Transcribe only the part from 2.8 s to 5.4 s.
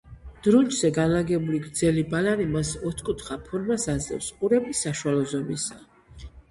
ოთხკუთხა ფორმას აძლევს, ყურები საშუალო